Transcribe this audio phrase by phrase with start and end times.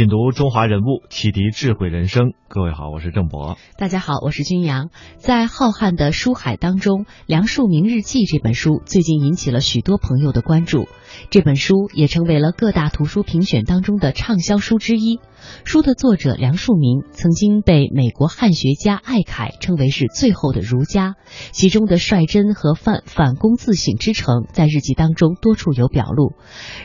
[0.00, 2.32] 品读中华人物，启迪智慧人生。
[2.48, 3.58] 各位好，我是郑博。
[3.76, 4.88] 大家好，我是君阳。
[5.18, 10.88] 在浩瀚的书海当中，《梁漱溟日记》这本书最近引起了许多朋友的关注。
[11.28, 15.20] 这本书也成为了各大图书评选当中的畅销书之一。
[15.64, 21.14] 书的作者梁漱溟曾经被美国汉学家艾凯称为是最后的儒家，
[21.52, 26.32] 其中的率真和反反躬自省之诚，在日记当中多处有表露。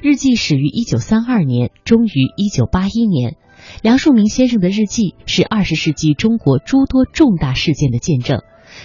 [0.02, 3.38] 日记始于一九三二年，终于一九八一年。
[3.82, 8.42] 梁漱溟先生的日记是二十世纪中国诸多重大事件的见证。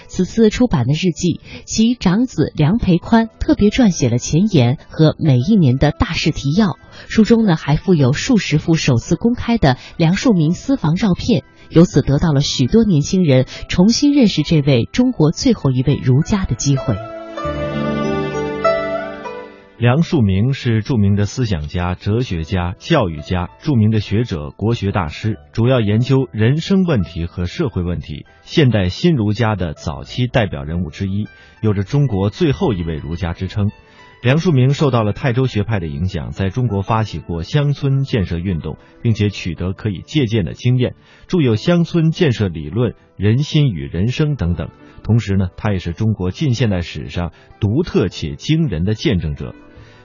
[0.08, 6.78] 此次出版的日记，其长子梁培宽特别撰写了前言和每一年的大事提要。
[7.08, 16.96] 书中呢还附有数十幅首次公开的梁漱溟私房照片，由此得到了许多年轻人重新认识这位中国最后一位儒家的机会。
[19.80, 31.26] 梁漱溟是著名的思想家、哲学家、教育家，著名的学者、国学大师，主要研究人生问题和社会问题，现代新儒家的早期代表人物之一，
[31.62, 33.70] 有着中国最后一位儒家之称。
[34.22, 40.94] 梁漱溟受到了泰州学派的影响，在中国发起过乡村建设运动，并且取得可以借鉴的经验，
[41.26, 44.68] 著有《乡村建设理论》《人心与人生》等等。
[45.02, 49.54] 同时呢，他也是中国近现代史上独特且惊人的见证者。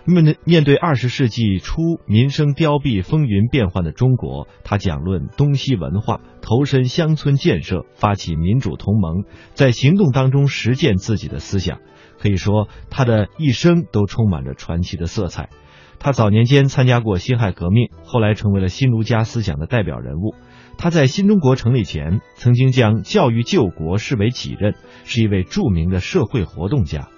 [0.08, 9.24] 面对面对二十世纪初民生凋敝、风云变幻的中国，他讲论东西文化，投身乡村建设，发起民主同盟，
[9.56, 11.80] 在行动当中实践自己的思想。
[12.20, 15.50] 可以说，他的一生都充满着传奇的色彩。
[15.98, 20.36] 他早年间参加过辛亥革命，后来成为了新儒家思想的代表人物。
[20.78, 27.10] 他在新中国成立前，曾经将教育救国视为己任，是一位著名的社会活动家。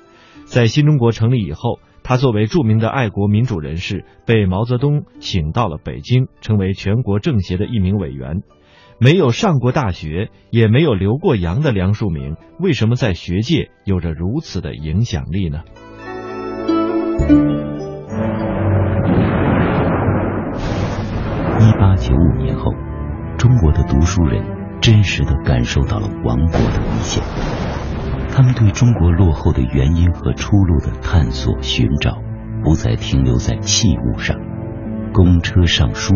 [0.48, 8.42] 在新中国成立以后，他作为著名的爱国民主人士，被毛泽东请到了北京，成为全国政协的一名委员。
[9.00, 15.60] 没有上过大学，也没有留过洋的梁漱溟，为什么在学界有着如此的影响力呢？
[21.60, 22.72] 一八九五年后，
[23.38, 24.44] 中国的读书人
[24.82, 27.77] 真实的感受到了亡国的危险。
[28.38, 32.22] 他们对中国落后的原因和出路的探索寻找，
[32.64, 34.38] 不再停留在器物上。
[35.12, 36.14] 公车上书，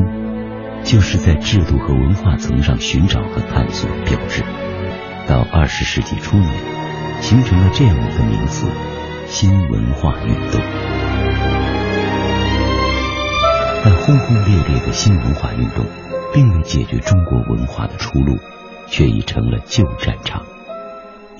[0.83, 4.43] 就是在制度和文化层上寻找和探索标志。
[5.27, 6.47] 到二十世纪初年，
[7.21, 8.67] 形成了这样一个名词：
[9.25, 10.61] 新文化运动。
[13.83, 15.83] 但轰轰烈烈的新文化运动，
[16.31, 18.37] 并未解决中国文化的出路，
[18.85, 20.43] 却已成了旧战场。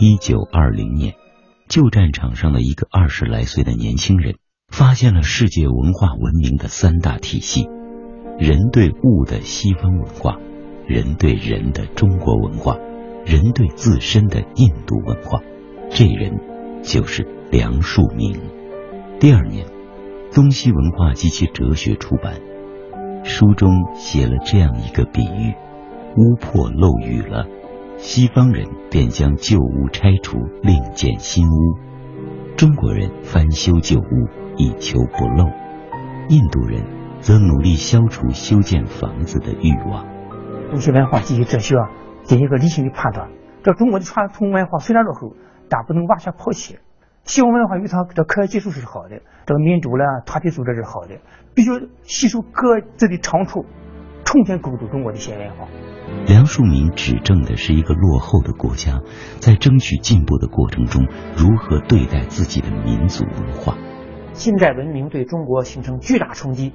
[0.04, 1.14] 一九二零年，
[1.70, 7.70] 旧战场上的一个二十来岁的年轻人，发现了世界文化文明的三大体系：
[8.40, 10.40] 人对物的西方文化，
[10.88, 12.78] 人对人的中国文化，
[13.28, 15.40] 人对自身的印度文化。
[15.92, 16.40] 这人
[16.82, 18.40] 就是梁漱溟。
[19.20, 19.68] 第二年，
[20.34, 22.42] 《东西文化及其哲学》出版，
[23.24, 25.54] 书中写了这样一个比喻：
[26.18, 27.46] 屋破漏雨了。
[28.02, 31.78] 西方人便将旧屋拆除，另建新屋；
[32.58, 35.46] 中国人翻修旧屋，以求不漏；
[36.28, 36.84] 印度人
[37.20, 40.04] 则努力消除修建房子的欲望。
[40.72, 41.76] 东西文化及其哲学
[42.24, 43.30] 进行一个理性的判断。
[43.62, 45.36] 这中国的传统文化虽然落后，
[45.70, 46.80] 但不能完全抛弃。
[47.24, 51.20] 西方文化与它的科学技术是好的，这个民主了团体组织是好的，
[51.54, 51.70] 必须
[52.02, 53.64] 吸收各自的长处，
[54.26, 55.68] 重新构筑中国的新文化。
[56.28, 59.02] 梁漱溟指证的是一个落后的国家
[59.40, 63.78] 在争取进步的过程中如何对待自己的民族文化。
[64.34, 66.74] 近代文明对中国形成巨大冲击，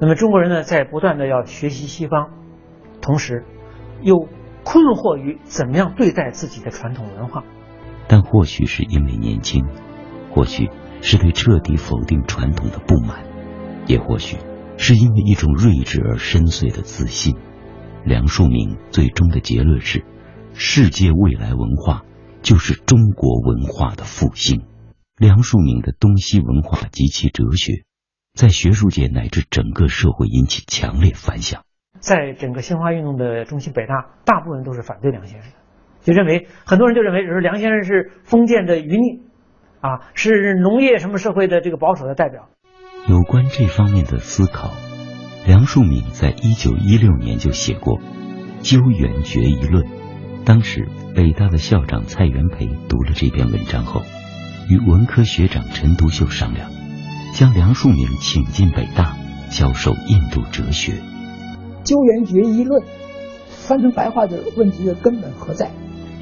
[0.00, 2.30] 那么中国人呢，在不断的要学习西方，
[3.00, 3.44] 同时
[4.02, 4.28] 又
[4.64, 7.44] 困惑于怎么样对待自己的传统文化。
[8.08, 9.66] 但或许是因为年轻，
[10.30, 10.68] 或许
[11.00, 13.24] 是对彻底否定传统的不满，
[13.86, 14.36] 也或许
[14.76, 17.36] 是因为一种睿智而深邃的自信。
[18.06, 20.04] 梁漱溟最终的结论是：
[20.54, 22.04] 世界未来文化
[22.40, 24.62] 就是中国文化的复兴。
[25.18, 27.82] 梁漱溟的东西文化及其哲学，
[28.32, 31.64] 在学术界乃至整个社会引起强烈反响。
[31.98, 35.56] 在整个新文化运动的中心，北大大部分都是反对梁先生的，
[36.02, 39.18] 就认为很多人就认为是梁先生是封建的余孽，
[39.80, 42.48] 啊，是农业什么社会的这个保守的代表。
[43.08, 44.70] 有关这方面的思考，
[45.46, 48.00] 梁漱溟在一九一六年就写过
[48.62, 49.84] 《鸠园决一论》。
[50.44, 54.02] 当时北大的校长蔡元培读了这篇文章后，
[54.68, 56.68] 与文科学长陈独秀商量，
[57.32, 59.16] 将梁漱溟请进北大
[59.48, 60.94] 教授印度哲学。
[61.84, 62.82] 《鸠园决一论》
[63.48, 65.70] 翻成白话的问题的根本何在？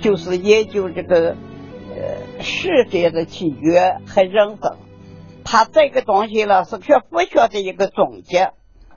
[0.02, 1.30] 就是研究这个
[1.94, 4.76] 呃世界的起源和人生。
[5.44, 8.50] 他这个东西呢，是学佛学的一个总结，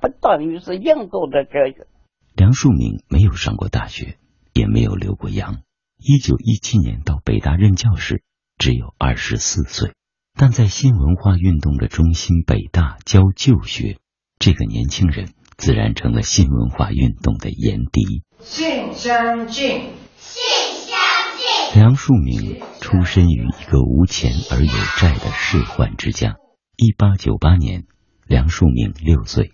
[0.09, 1.87] 不等于是印度的哲学。
[2.35, 4.17] 梁漱溟没有上过大学，
[4.53, 5.61] 也没有留过洋。
[5.97, 8.23] 一九一七年到北大任教时，
[8.57, 9.93] 只有二十四岁。
[10.39, 13.97] 但在新文化运动的中心北大教旧学，
[14.37, 18.21] 这个年轻人自然成了新文化运动的炎敌。
[18.39, 20.43] 信相近，信
[20.85, 20.99] 相
[21.37, 21.81] 近。
[21.81, 26.35] 梁漱溟出身于一个无钱而有债的仕宦之家。
[26.75, 27.85] 一八九八年，
[28.27, 29.53] 梁漱溟六岁，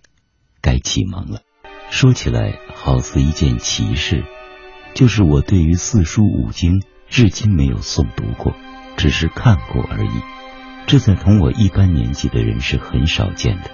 [0.63, 1.41] 该启蒙了。
[1.91, 4.23] 说起来好似一件奇事，
[4.95, 8.55] 就是我对于四书五经至今没有诵读过，
[8.97, 10.21] 只是看过而已。
[10.87, 13.69] 这在同我一般年纪的人是很少见的。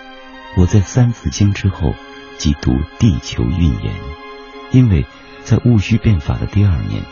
[0.57, 1.93] 我在三字经之后
[2.37, 3.93] 即读《地球运言》，
[4.71, 5.05] 因为
[5.43, 7.03] 在戊戌变法的第二年，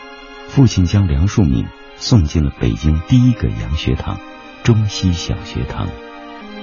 [0.48, 1.66] 父亲将梁漱溟
[1.96, 4.20] 送进了北京第一个洋学堂——
[4.64, 5.88] 中西小学堂。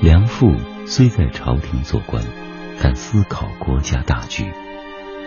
[0.02, 0.54] 梁父
[0.86, 2.24] 虽在朝廷做官，
[2.82, 4.52] 但思考国家大局。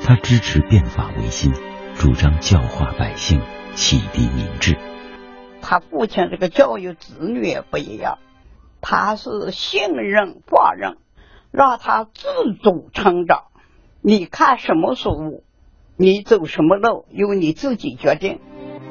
[0.03, 1.53] 他支持变法维新，
[1.95, 3.41] 主张教化百姓，
[3.75, 4.77] 启迪民智。
[5.61, 8.19] 他父亲这个教育子女也不一样，
[8.81, 10.99] 他是信任放任，
[11.50, 12.29] 让他自
[12.62, 13.45] 主成长。
[14.01, 15.43] 你看什么书，
[15.97, 18.41] 你走什么路，由你自己决定。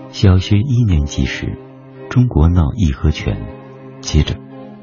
[0.10, 1.57] 小学一年级时，
[2.10, 3.42] 中国闹义和拳，
[4.01, 4.36] 接着。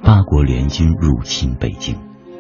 [0.03, 1.97] 八国联军入侵北京，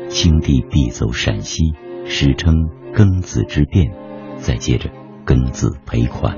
[0.08, 1.72] 清帝必走陕西，
[2.06, 2.54] 史称
[2.94, 3.92] 庚子之变。
[4.38, 4.90] 再接着，
[5.26, 6.36] 庚子赔款。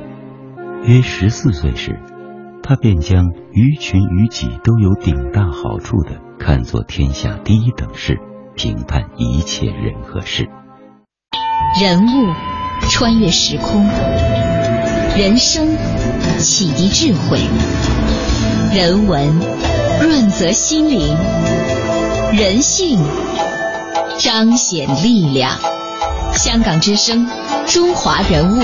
[0.85, 1.99] 约十四岁时，
[2.63, 8.19] 他便将于群于己都有顶大好处的看作天下第一等事，
[8.55, 10.49] 评判一切人和事。
[11.81, 12.33] 人物
[12.89, 13.85] 穿越时空，
[15.17, 15.67] 人生
[16.39, 17.39] 启迪智慧，
[18.75, 19.31] 人文。
[19.99, 21.17] 润泽心灵，
[22.33, 22.99] 人性
[24.19, 25.59] 彰显力量。
[26.35, 27.27] 香港之声，
[27.67, 28.61] 中华人物，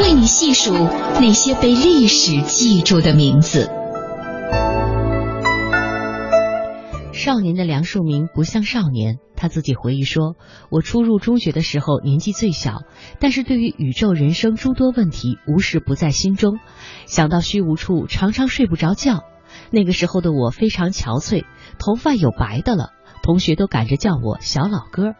[0.00, 0.74] 为你细数
[1.20, 3.70] 那些被历史记住的名字。
[7.12, 10.36] 少年的梁漱溟不像少年，他自己回忆说
[10.70, 12.82] ：“我初入中学的时候年纪最小，
[13.18, 16.58] 但是对于宇宙人生诸多问题无时不在心中，
[17.06, 19.24] 想到虚无处，常常睡不着觉。”
[19.72, 21.44] 那个时候的我非常憔悴，
[21.80, 22.90] 头发有白的了，
[23.22, 25.14] 同学都赶着叫我小老哥。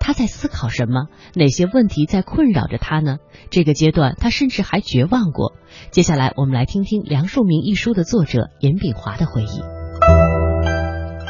[0.00, 1.08] 他在思考什么？
[1.34, 3.18] 哪些问题在困扰着他呢？
[3.50, 5.52] 这个阶段，他甚至还绝望过。
[5.90, 9.60] 接下来，我们来听听《梁漱溟》一书的作者严炳华的回忆。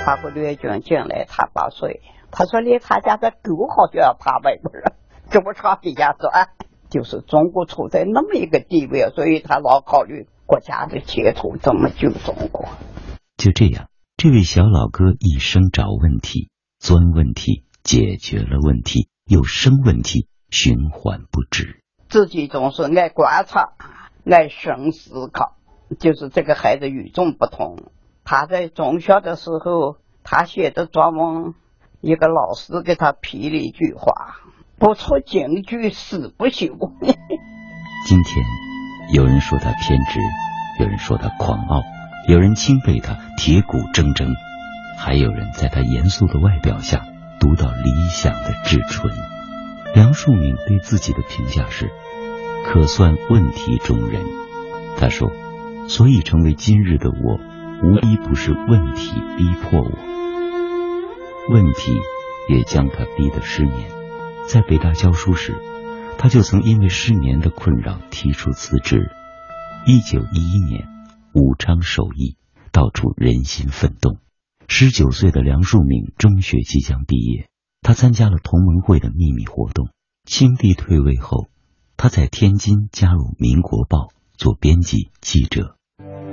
[0.07, 4.93] 法国联军进来，他八岁，他说连他家的狗好像要爬外边了，
[5.29, 6.51] 这么长时间转，
[6.89, 10.29] 就是中国处在那么一个地位，所以他老考虑。
[10.47, 12.71] 国家的前途怎么救中国？
[13.37, 13.88] 就这样，
[14.21, 21.85] 这位小老哥一生找问题、钻问题，解决了问题，又生问题，循环不止。
[22.09, 23.75] 自己总是爱观察、
[24.29, 25.55] 爱深思考，
[26.01, 27.93] 就是这个孩子与众不同。
[28.25, 31.55] 他在中学的时候，他写的作文，
[32.01, 34.41] 一个老师给他批了一句话
[34.81, 36.67] ：“不出京剧死不休。
[38.09, 38.45] ”今天。
[39.15, 40.19] 有人说他偏执，
[40.81, 41.83] 有人说他狂傲，
[42.29, 44.35] 有人钦佩他铁骨铮铮，
[44.99, 47.07] 还有人在他严肃的外表下
[47.41, 49.11] 读到理想的至纯。
[49.95, 51.91] 梁漱溟对自己的评价是：
[52.67, 54.27] 可算问题中人。
[54.99, 55.33] 他说
[55.89, 57.41] ：“所以成为今日的我，
[57.83, 59.91] 无一不是问题逼迫我，
[61.49, 61.93] 问题
[62.51, 63.89] 也将他逼得失眠。
[64.47, 65.57] 在北大教书时。”
[66.21, 69.13] 他就曾因为失眠的困扰提出辞职。
[69.87, 70.89] 一九一一年，
[71.39, 72.37] 武昌首义，
[72.73, 74.19] 到处人心奋动。
[74.67, 77.49] 十九岁的梁漱溟中学即将毕业，
[77.81, 79.89] 他参加了同盟会的秘密活动。
[80.25, 81.47] 清帝退位后，
[81.97, 83.99] 他在天津加入《民国报》
[84.37, 85.77] 做编辑记者。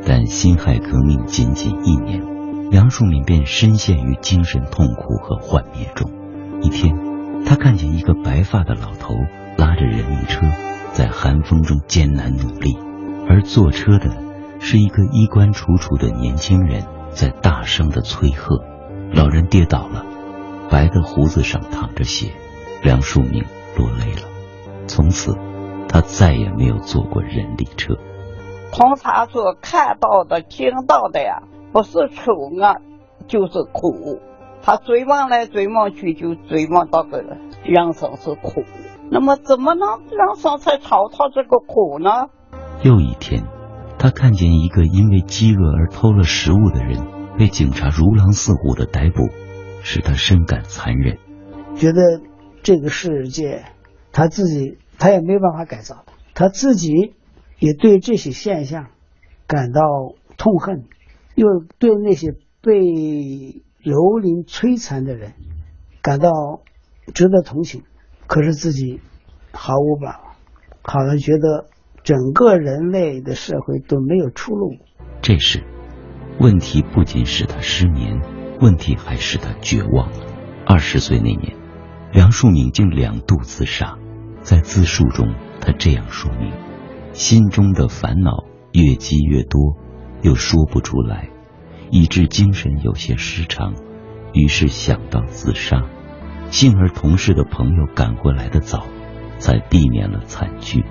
[0.08, 6.12] 但辛亥革命仅仅一年，梁漱溟便深陷于精神痛苦和幻灭中。
[6.64, 6.96] 一天，
[7.46, 9.14] 他看见一个白发的老头
[9.58, 10.42] 拉着人力车，
[10.94, 12.76] 在寒风中艰难努力，
[13.30, 14.25] 而坐车的
[14.68, 18.64] 是一个衣冠楚楚的年轻人，在大声的催喝。
[19.14, 20.04] 老人跌倒了，
[20.72, 22.32] 白的胡子上淌着血，
[22.82, 23.46] 梁漱溟
[23.78, 24.28] 落泪了。
[24.88, 25.38] 从此，
[25.88, 27.94] 他再也没有坐过人力车。
[28.72, 32.82] 通常所，看到的、听到的呀，不是丑恶，
[33.28, 34.20] 就是苦。
[34.64, 37.22] 他追梦来追梦去，就追梦到个
[37.64, 38.64] 人生是苦。
[39.12, 42.30] 那么，怎么能人生才逃脱这个苦呢？
[42.82, 43.44] 又一天，
[43.98, 47.06] 他看见一个因为饥饿而偷了食物的人
[47.38, 49.30] 被警察如狼似虎的逮捕，
[49.84, 51.18] 使他深感残忍，
[51.75, 52.22] 觉得
[52.64, 53.66] 这个世界。
[54.12, 57.14] 他自己他也没办法改造，他自己
[57.60, 58.88] 也对这些现象
[59.46, 59.82] 感到
[60.38, 60.86] 痛恨，
[61.36, 61.48] 又
[61.80, 62.72] 对那些被
[63.84, 65.34] 蹂躏摧残的人
[66.02, 66.30] 感到
[67.14, 67.84] 值得同情。
[68.28, 69.02] 可是自己
[69.52, 70.36] 毫无办法，
[70.82, 71.66] 好像觉得
[72.06, 74.76] 整个人类的社会都没有出路。
[75.24, 75.64] 这时，
[76.40, 78.22] 问题不仅使他失眠，
[78.62, 80.20] 问题还使他绝望了。
[80.68, 81.56] 二十岁那年，
[82.14, 83.98] 梁漱溟竟两度自杀。
[84.42, 86.54] 在自述中，他这样说明：
[87.14, 89.76] 心中的烦恼越积越多，
[90.22, 91.30] 又说不出来，
[91.90, 93.74] 以致精神有些失常，
[94.32, 95.82] 于是想到自杀。
[96.52, 98.86] 幸而同事的朋友赶过来的早，
[99.40, 100.86] 才避免了惨剧。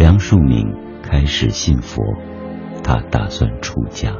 [0.00, 2.02] 梁漱溟开始信佛，
[2.82, 4.16] 他打算出家。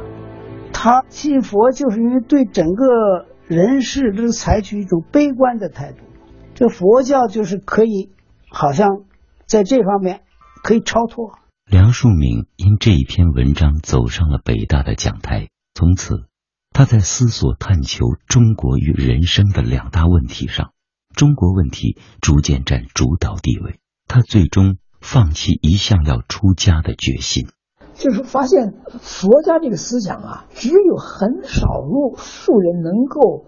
[0.71, 6.03] 他信佛就是因为对整个人世都采取一种悲观的态度。
[6.53, 8.11] 这佛教就是可以。
[8.47, 8.89] 好像
[9.47, 10.21] 在这方面
[10.61, 11.31] 可以超脱。
[11.65, 16.25] 梁漱溟因这一篇文章走上了北大的讲台，从此
[16.69, 20.73] 他在思索探求中国与人生的两大问题上，
[21.15, 23.79] 中国问题逐渐占主导地位。
[24.07, 27.47] 他最终放弃一向要出家的决心，
[27.95, 33.43] 就是发现佛家这个思想啊，只有很少数数人能够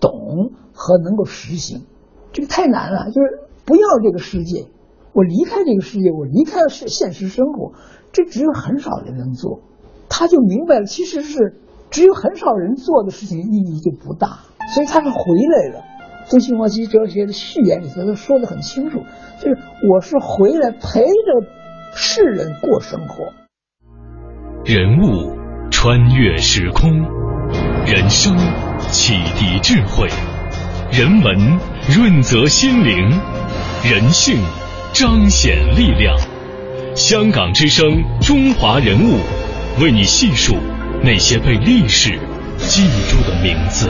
[0.00, 1.84] 懂和能够实行，
[2.32, 3.48] 这个太难了，就是。
[3.64, 4.66] 不要这个世界，
[5.12, 7.74] 我离开这个世界，我离开现现实生活，
[8.10, 9.60] 这只有很少人能做。
[10.08, 14.40] 他就明白了，其实是只有很少人做的事情，意义就不大。
[14.74, 15.78] 所以他是回来了。
[16.28, 19.04] 《中西方极哲学》的序言里头都说的很清楚，
[19.38, 21.46] 就是我是回来陪着
[21.94, 23.32] 世人过生活。
[24.64, 25.36] 人物
[25.70, 26.90] 穿越时空，
[27.84, 28.36] 人生
[28.90, 30.08] 启迪智慧，
[30.92, 31.58] 人文
[31.94, 33.20] 润泽心灵。
[33.84, 34.36] 人性
[34.92, 36.16] 彰显力量，
[36.94, 37.84] 香港之声，
[38.20, 39.18] 中华人物，
[39.82, 40.54] 为你细数
[41.02, 42.16] 那些被历史
[42.58, 43.88] 记住的名字。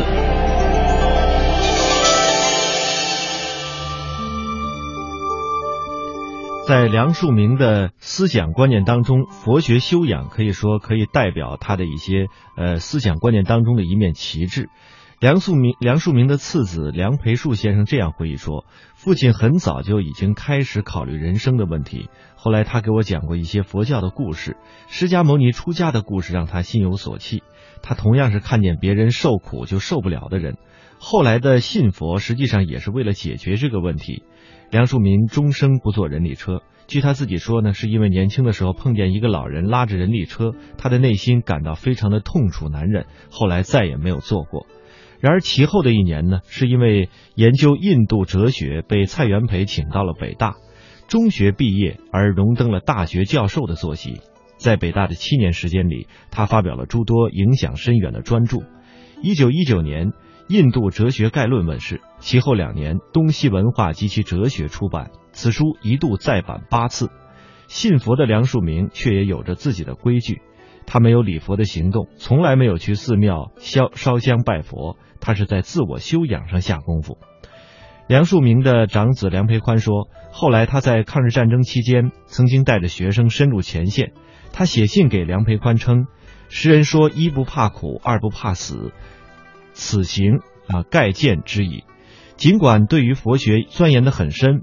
[6.65, 14.69] 在梁漱溟的思想观念当中，佛学修养可以说可以代表他的一些呃思想观念当中的一面旗帜。
[15.19, 18.65] 梁漱溟梁漱溟的次子梁培树先生这样回忆说
[18.95, 22.09] ：“父亲很早就已经开始考虑人生的问题。
[22.37, 27.43] 后来他给我讲过一些佛教的故事，释迦牟尼出家的故事让他心有所契。
[27.83, 30.57] 他同样是看见别人受苦就受不了的人。
[30.99, 34.23] 后来的信佛实际上也是为了解决这个问题。
[34.73, 44.67] 梁漱溟终生不坐人力车，据他自己说呢，是因为年轻的时候碰见一个老人拉着人力车，他的内心感到非常的痛楚难忍，后来再也没有坐过。”
[45.21, 50.55] 然而其后的一年呢，是因为研究印度哲学被蔡元培请到了北大，
[51.07, 54.23] 中学毕业而荣登了大学教授的坐席。
[54.57, 58.61] 在北大的七年时间里，他发表了诸多影响深远的专著。
[59.23, 60.13] 一九一九年，
[60.49, 67.11] 《印度哲学概论》问世，其后两年，《东西文化及其哲学》出版，此书一度再版八次。
[67.69, 70.43] 信佛的梁漱溟却也有着自己的规矩，
[70.87, 74.99] 他没有礼佛的行动，从来没有去寺庙烧烧香拜佛。
[75.21, 77.17] 他是在自我修养上下功夫。
[78.09, 84.13] 梁漱溟的长子梁培宽说：“后来他在抗日战争期间，曾经带着学生深入前线。
[84.53, 86.09] 他写信给梁培宽称
[86.51, 88.93] ：‘诗人说一不怕苦，二不怕死，
[89.73, 91.85] 此行啊盖见之矣。’
[92.37, 94.63] 尽管对于佛学钻研的很深，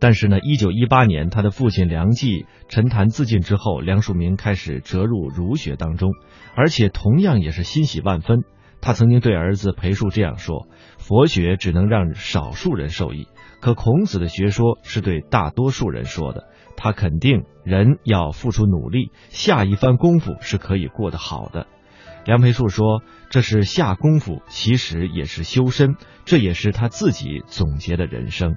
[0.00, 6.12] 但是呢，一九一八年他的父亲梁冀沉潭自尽之后，梁漱溟开始折入儒学当中，
[6.56, 8.40] 而且同样也是欣喜万分。”
[8.80, 10.68] 他曾经对儿子裴树这样说
[10.98, 13.26] ：“佛学只能让少数人受益，
[13.60, 16.48] 可孔子的学说是对大多数人说的。
[16.76, 21.66] 他肯定人要付出努力，下一番功夫是可以过得好的。”
[22.28, 23.00] 梁培树说
[23.32, 28.56] ：“这是下功夫，其实也是修身，这也是他自己总结的人生。”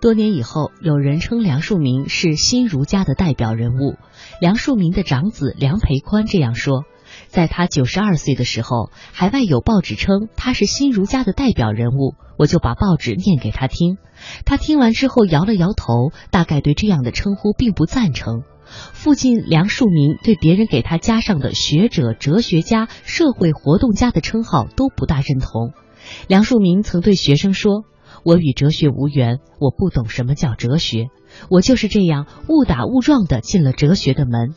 [0.00, 3.96] 多年以后，有人称梁漱溟是新儒家的代表人物。
[4.40, 6.84] 梁漱溟的长子梁培宽这样说
[7.26, 13.98] ：“在他九十二岁的时候，海外有报纸称他是新儒家的代表人物，我就把报纸念给他听。
[14.44, 18.44] 他听完之后摇了摇头，大概对这样的称呼并不赞成。
[18.92, 25.72] 父亲梁漱溟对别人给他加上的学者、哲学家、社会活动家的称号都不大认同。
[26.26, 27.84] 梁漱溟曾对学生说。”
[28.24, 31.06] 我与哲学无缘，我不懂什么叫哲学，
[31.48, 34.54] 我就是这样误打误撞的进了哲学的门。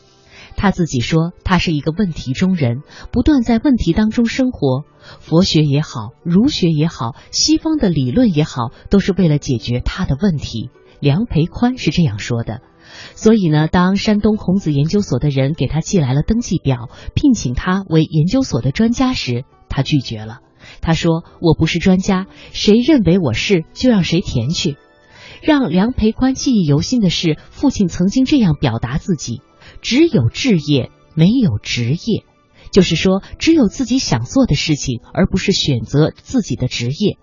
[0.57, 4.83] 他自己说，他是一个问题中人，不断在问题当中生活。
[5.19, 10.71] 佛学也好，儒学也好，西方的理论也好，都是为了解决他的问题。
[10.99, 12.61] 梁培宽是这样说的。
[13.15, 20.39] 所以呢，当山东孔子研究所的人给他寄来了登记表，聘请他为研究所的专家时，他拒绝了。
[20.79, 24.77] 他说：“我不是专家，谁认为我是，就让谁填去。”
[25.41, 29.41] 让梁培宽记忆犹新的是，父亲曾经这样表达自己
[29.81, 32.23] ：“只有志业，没有职业。”
[32.71, 37.17] 就是说，只有自己想做的事情，而不是选择自己的职业。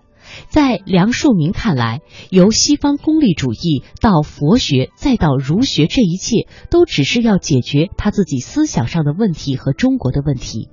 [0.47, 10.69] 在梁漱溟看来，由西方功利主义到佛学，再到儒学，这一切都只是要解决他自己思想上的问题和中国的问题。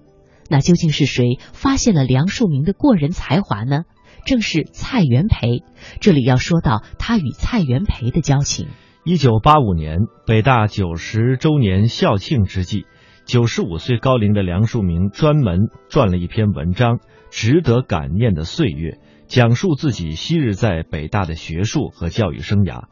[0.49, 3.83] 那究竟是谁发现了梁漱溟的过人才华呢？
[4.25, 5.63] 正是蔡元培。
[6.01, 8.69] 这里要说到他与蔡元培的交情。
[9.05, 12.87] 一九八五年，北大九十周年校庆之际，
[13.25, 16.99] 九十五岁高龄的梁漱溟专门撰了一篇文章
[17.31, 18.91] 《值得感念的岁月》，
[19.27, 22.85] 讲述自己昔日在北大的学术和教育生涯。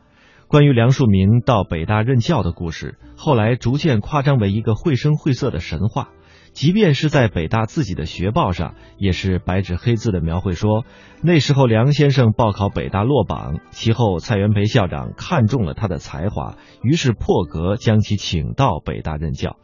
[0.49, 6.11] 关于梁漱溟到北大任教的故事，后来逐渐夸张为一个绘声绘色的神话。
[6.53, 10.85] 即便是在北大自己的学报上，也是白纸黑字的描绘说，
[11.21, 19.57] 那时候梁先生报考北大落榜，其后蔡元培校长看中了他的才华，于是破格将其请到北大任教。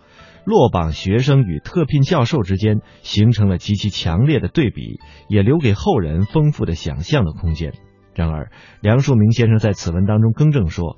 [0.44, 4.98] 落榜学生与特聘教授之间形成了极其强烈的对比，
[5.28, 7.72] 也留给后人丰富的想象的空间。
[8.14, 8.50] 然而，
[8.80, 10.96] 梁漱溟先生在此文当中更正说。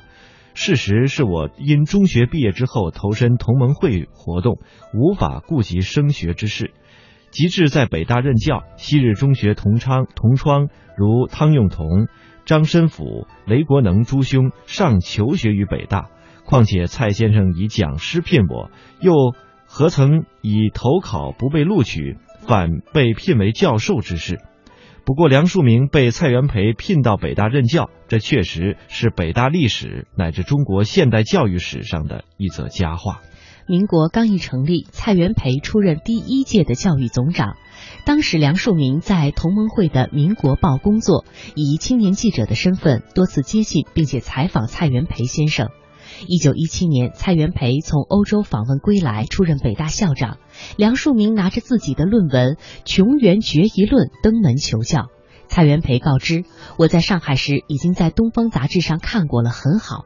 [0.54, 4.58] 事实是我因中学毕业之后投身同盟会活动，
[4.92, 6.72] 无法顾及升学之事。
[7.30, 12.06] 及至在北大任教，昔日中学同窗同窗如汤用彤、
[12.44, 16.10] 张申府、雷国能诸兄尚求学于北大，
[16.44, 19.12] 况且蔡先生以讲师聘我，又
[19.66, 24.40] 何曾以投考不被录取，反被聘为教授之事？
[25.04, 33.20] 不过，梁漱溟被蔡元培聘到北大任教，这确实是北大历史乃至中国现代教育史上的一则佳话。
[33.66, 37.56] 民国刚一成立，蔡元培出任第一届的教育总长。
[38.04, 41.24] 当时，梁漱溟在同盟会的《民国报》工作，
[41.56, 45.70] 以青年记者的身份多次接近并且采访蔡元培先生。
[46.26, 50.38] 一九一七年，蔡元培从欧洲访问归来，出任北大校长。
[50.76, 55.08] 梁漱溟拿着自己的论文《穷源决疑论》登门求教。
[55.48, 56.44] 蔡元培告知
[56.78, 60.04] ：“我在上海时已经在《东方》杂志上看过了，很好。”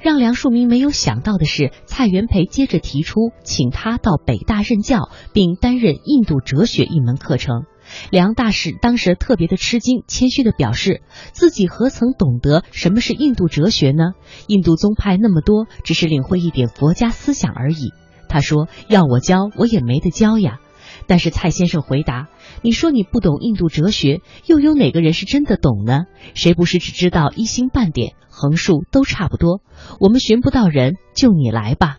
[0.00, 7.64] 让梁漱溟没有想到的是，蔡元培接着提出请他到北大任教，并担任印度哲学一门课程。
[8.10, 14.12] 梁大使当时特别的吃惊，谦虚的表示自己何曾懂得什么是印度哲学呢？
[14.46, 17.92] 印度宗派那么多，只是领会一点佛家思想而已。
[18.28, 20.58] 他说要我教，我也没得教呀。
[21.06, 22.28] 但是蔡先生回答
[22.62, 26.06] ：“你说你不懂印度哲学，又有哪个人是真的懂呢？
[26.34, 29.60] 谁不是只知道一星半点，横竖都差不多？
[30.00, 31.98] 我们寻不到人，就你来吧。”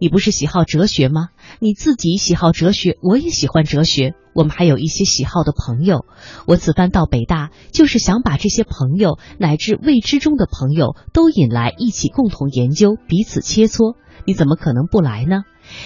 [0.00, 1.28] 你不是喜好哲学吗？
[1.60, 4.14] 你自己喜好哲学，我也喜欢哲学。
[4.34, 6.04] 我们还有一些喜好的朋友。
[6.46, 13.96] 我此番到北大，就是想把这些朋友乃至未知中的朋友都引来，一起共同研究，彼此切磋。
[14.24, 15.42] 你怎么可能不来呢？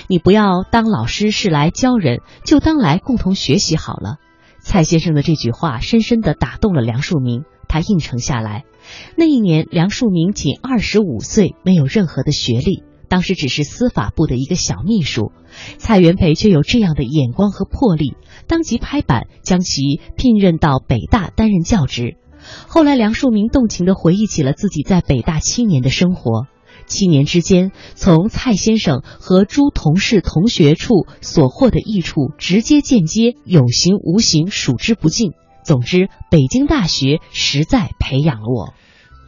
[0.06, 4.16] 你不要当老师是来教人，就当来共同学习好了。
[4.60, 8.64] 蔡先生的这句话深深地打动了梁漱溟，他应承下来。
[9.16, 12.82] 那一年，梁漱溟仅二十五岁，没有任何的学历。
[13.12, 15.32] 当时只是司法部的一个小秘书，
[15.76, 22.16] 蔡元培却有这样的眼光和魄力，当即拍板将其聘任到北大担任教职。
[22.68, 26.46] 后来，梁漱溟动情地回忆起了自己在北大七年的生活。
[26.86, 35.32] 七年之间，从蔡先生和诸同事、同学处所获的益处，直接、间接、有形、无形，数之不尽。
[35.66, 38.72] 总之，北京大学实在培养了我。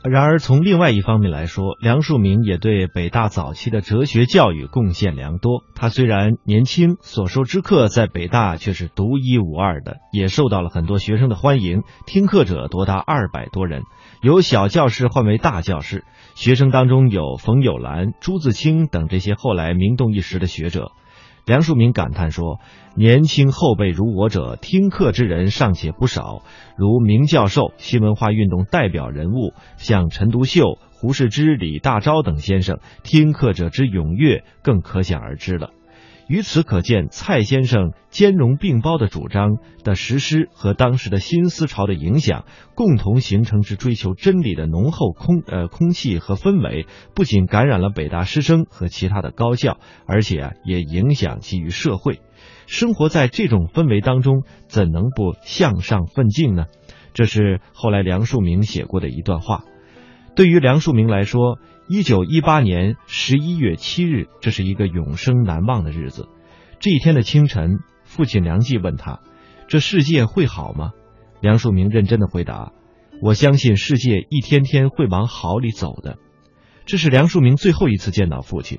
[0.06, 5.64] 然而，从另外一方面来说，梁漱溟也对北大早期的哲学教育贡献良多。
[5.74, 13.84] 他虽然年轻，所授之课在北大却是独一无二的，也受到了很多学生的欢迎，听课者多达二百多人，
[14.20, 16.04] 由小教室换为大教室。
[16.34, 20.92] 学生当中有冯友兰、朱自清等这些后来名动一时的学者。
[21.46, 22.58] 梁漱溟感叹说
[22.96, 26.42] ：“年轻后辈如我者，听课之人尚且不少。
[26.78, 35.70] 如明教授、新文化运动代表人物，像陈独秀、胡适之、李大钊等先生，听课者之踊跃，更可想而知了。”
[36.26, 52.20] 由此可见，蔡先生兼容并包的主张的实施和当时的新思潮的影响，共同形成之追求真理的浓厚空呃空气和氛围，不仅感染了北大师生和其他的高校，而且也影响其于社会。
[52.66, 56.64] 生活在这种氛围当中，怎能不向上奋进呢？
[57.12, 59.64] 这是后来梁漱溟写过的一段话。
[60.34, 66.28] 对于梁漱溟来说，一九一八年十一月七日，这是一个永生难忘的日子。
[66.80, 69.20] 这一天的清晨，父亲梁冀问他
[69.68, 70.92] ：“这世界会好吗？”
[71.42, 72.72] 梁漱溟认真的回答
[73.20, 76.16] ：“我相信世界一天天会往好里走的。”
[76.86, 78.78] 这是梁漱溟最后一次见到父亲。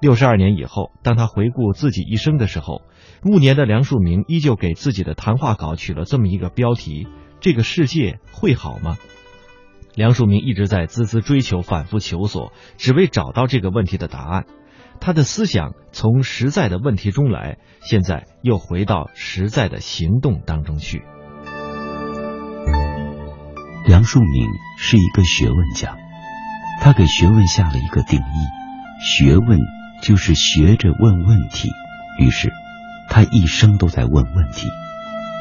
[0.00, 2.80] 六十二年以后，当他回顾自己一生的时候，
[3.22, 7.08] 暮年的梁漱溟依旧给自己的谈话稿取了这么一个标题
[7.40, 8.96] ：“这个世界会好吗？”
[9.98, 14.44] 梁漱溟一直在孜孜追求、反复求索，只为找到这个问题的答案。
[15.00, 21.02] 他的思想从实在的问题中来，现在又回到实在的行动当中去。
[23.88, 24.46] 梁漱溟
[24.78, 25.96] 是一个学问家，
[26.80, 29.58] 他给学问下了一个定义：学问
[30.00, 31.70] 就是学着问问题。
[32.20, 32.52] 于是，
[33.08, 34.68] 他一生都在问问题。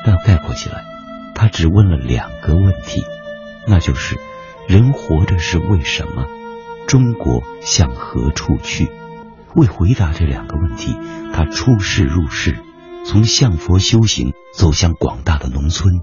[0.03, 0.83] 但概括起来，
[1.35, 3.03] 他只问了两个问题，
[3.67, 4.17] 那就是。
[4.67, 6.25] 人活着是为什么？
[6.87, 8.89] 中国向何处去？
[9.55, 10.93] 为回答这两个问题，
[11.33, 12.57] 他出世入世，
[13.05, 16.01] 从向佛修行走向广大的农村，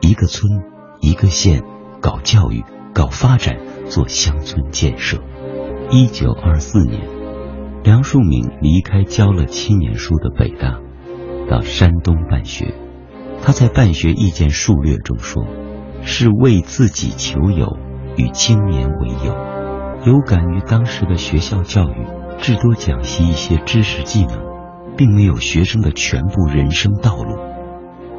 [0.00, 0.62] 一个村
[1.00, 1.64] 一个县
[2.00, 5.18] 搞教育、搞发展、做乡村建设。
[5.90, 7.08] 一九二四年，
[7.82, 10.78] 梁漱溟离开教了七年书的北大，
[11.50, 12.74] 到山东办学。
[13.42, 15.44] 他在办学意见述略中说
[16.06, 17.76] ：“是为自己求友。”
[18.16, 19.34] 与青年为友，
[20.04, 22.06] 有感于当时的学校教育
[22.38, 24.38] 至多讲习一些知识技能，
[24.96, 27.36] 并没有学生的全部人生道路。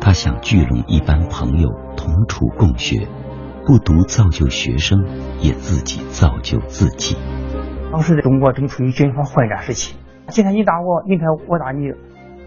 [0.01, 3.07] 他想聚拢一班朋友同处共学，
[3.65, 4.99] 不独造就学生，
[5.39, 7.15] 也自己造就自己。
[7.91, 9.95] 当时的中国正处于军阀混战时期，
[10.27, 11.85] 今天你打我，明天我打你，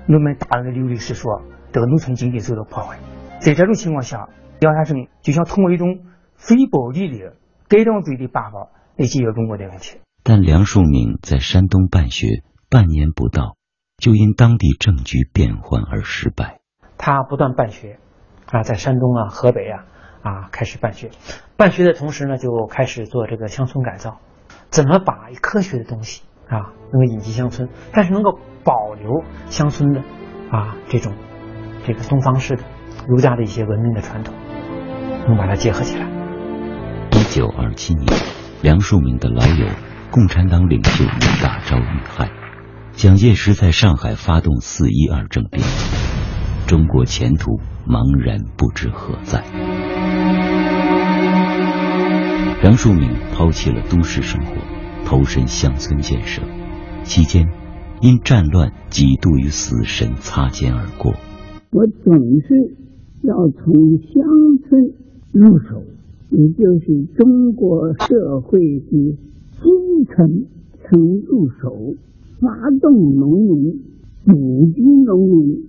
[0.07, 1.41] 人们大量的流离失所，
[1.73, 2.99] 这个农村经济受到破坏。
[3.41, 4.29] 在这种情况下，
[4.61, 6.01] 梁先生就想通过一种。
[6.39, 7.35] 非暴力的
[7.69, 9.99] 改良罪的办法来解决中国的问题。
[10.23, 13.57] 但梁漱溟在山东办学半年不到，
[13.99, 16.61] 就因当地政局变换而失败。
[16.97, 17.99] 他不断办学，
[18.51, 19.85] 啊，在山东啊、河北啊
[20.23, 21.11] 啊开始办学。
[21.57, 24.19] 办学的同时呢，就开始做这个乡村改造。
[24.71, 30.01] 怎么把科学的东西啊能够引进乡村，但是能够保留乡村的
[30.51, 31.15] 啊这种
[31.87, 32.65] 这个东方式的
[33.07, 34.35] 儒家的一些文明的传统，
[35.27, 36.18] 能把它结合起来。
[37.29, 38.07] 一九二七年，
[38.63, 39.67] 梁漱溟的老友、
[40.11, 42.31] 共产党领袖李大钊遇害，
[42.93, 45.63] 蒋介石在上海发动四一二政变，
[46.67, 49.45] 中国前途茫然不知何在。
[52.63, 54.55] 梁漱溟抛弃了都市生活，
[55.05, 56.41] 投身乡村建设，
[57.03, 57.47] 期间
[58.01, 61.13] 因战乱几度与死神擦肩而过。
[61.73, 62.75] 我总是
[63.23, 64.25] 要从乡
[64.67, 64.81] 村
[65.31, 65.85] 入手。
[66.31, 69.17] 也就是中国社会的
[69.63, 70.45] 基层
[70.85, 71.95] 从入手，
[72.41, 73.81] 发动农民、
[74.25, 75.65] 补给农民，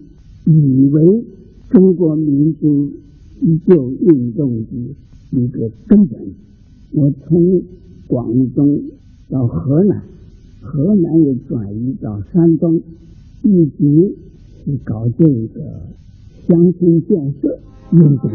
[0.45, 1.23] 以为
[1.69, 2.91] 中国民族
[3.39, 4.95] 自救运动的
[5.31, 6.19] 一个根本。
[6.91, 7.61] 我从
[8.07, 8.81] 广东
[9.29, 10.01] 到河南，
[10.61, 12.81] 河南又转移到山东，
[13.43, 14.15] 一直
[14.65, 15.61] 是搞这个
[16.47, 17.59] 乡村建设
[17.93, 18.29] 运动。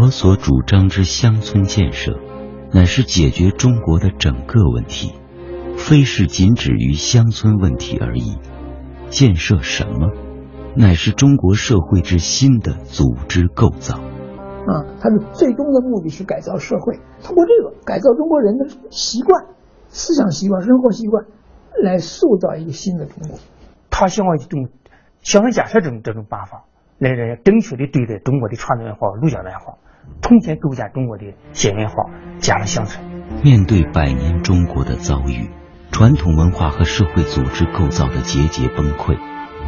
[0.00, 2.18] 我所主张之乡村建设，
[2.72, 5.14] 乃是解决中国的整个问题，
[5.76, 8.38] 非是仅止于乡村问题而已。
[9.08, 10.12] 建设什么，
[10.76, 13.94] 乃是中国社会之新的组织构造。
[13.96, 19.46] 啊，他的最终的目的是改造社会，通过这个改造中国人的习惯、
[19.88, 21.24] 思想习惯、生活习惯，
[21.82, 23.38] 来塑造一个新的中国。
[23.88, 24.68] 他希望一种
[25.22, 26.66] 乡村建设这种这种办法，
[26.98, 29.78] 来来正确的对待中国的传统文化、儒家文化，
[30.20, 31.94] 重新构建中国的新文化，
[32.38, 33.04] 加了乡村。
[33.44, 35.48] 面对百年中国的遭遇，
[35.92, 39.16] 传统文化和社会组织构造的节节崩溃，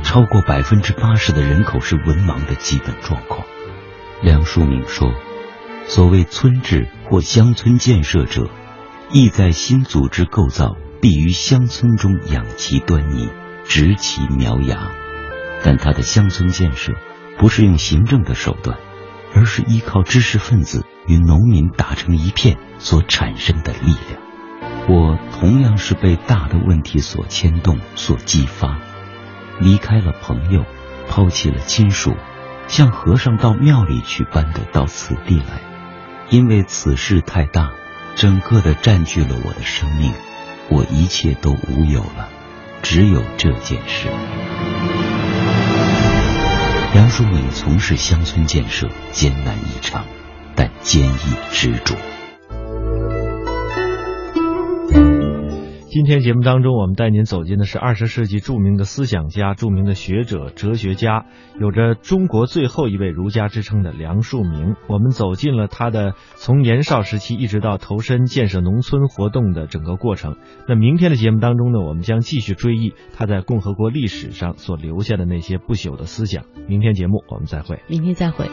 [0.02, 3.46] 超过百分之八十的人口是文盲的基本状况。
[4.22, 5.12] 梁漱溟说
[5.86, 8.48] ：“所谓村治或乡村建设者，
[9.12, 13.30] 意在新组织构造必于乡村中养其端倪，
[13.64, 14.90] 植其苗芽。
[15.62, 16.94] 但他的乡村建设
[17.38, 18.78] 不是用行政的手段，
[19.34, 24.20] 而是依靠知识分子与农民打成一片所产生的力量。
[24.88, 28.78] 我同样是被大的问题所牵动、所激发，
[29.60, 30.64] 离开了朋友，
[31.08, 32.16] 抛弃了亲属，
[32.66, 35.60] 像和尚到庙里去般的到此地来，
[36.28, 37.70] 因为此事太大，
[38.16, 40.12] 整个的占据了我的生命，
[40.68, 42.28] 我一切都无有了，
[42.82, 44.08] 只有这件事。
[46.92, 50.04] 梁淑敏从事乡村建设艰难异常，
[50.56, 51.94] 但坚毅执着。
[55.92, 61.26] 今天节目当中，我们带您走进的是二十世纪著名的思想家、著名的学者、哲学家，
[61.58, 64.76] 有着“中国最后一位儒家”之称的梁漱溟。
[64.86, 70.36] 我们走进了他的从年少时期一直到投身建设农村活动的整个过程。
[70.68, 76.44] 那明天的节目当中呢，我们将继续追忆他在共和国历史上所留下的那些不朽的思想。
[76.68, 77.80] 明天节目我们再会。
[77.88, 78.48] 明天再会。